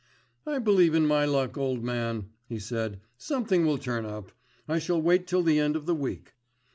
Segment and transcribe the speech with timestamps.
[0.47, 4.31] "I believe in my luck, old man," he said, "something will turn up.
[4.67, 6.33] I shall wait till the end of the week."